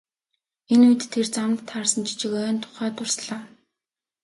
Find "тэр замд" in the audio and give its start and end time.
1.13-1.59